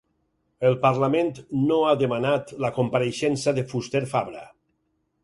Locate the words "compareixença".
2.79-3.55